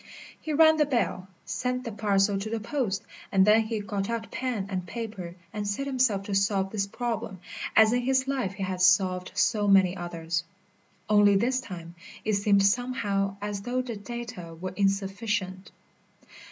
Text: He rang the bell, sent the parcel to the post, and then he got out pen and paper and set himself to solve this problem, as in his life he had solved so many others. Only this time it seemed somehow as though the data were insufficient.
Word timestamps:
He 0.41 0.51
rang 0.51 0.77
the 0.77 0.85
bell, 0.87 1.27
sent 1.45 1.83
the 1.83 1.91
parcel 1.91 2.39
to 2.39 2.49
the 2.49 2.59
post, 2.59 3.03
and 3.31 3.45
then 3.45 3.61
he 3.61 3.79
got 3.81 4.09
out 4.09 4.31
pen 4.31 4.65
and 4.67 4.83
paper 4.87 5.35
and 5.53 5.67
set 5.67 5.85
himself 5.85 6.23
to 6.23 6.33
solve 6.33 6.71
this 6.71 6.87
problem, 6.87 7.39
as 7.75 7.93
in 7.93 8.01
his 8.01 8.27
life 8.27 8.53
he 8.53 8.63
had 8.63 8.81
solved 8.81 9.31
so 9.35 9.67
many 9.67 9.95
others. 9.95 10.43
Only 11.07 11.35
this 11.35 11.61
time 11.61 11.93
it 12.25 12.33
seemed 12.33 12.65
somehow 12.65 13.37
as 13.43 13.61
though 13.61 13.83
the 13.83 13.95
data 13.95 14.57
were 14.59 14.73
insufficient. 14.75 15.69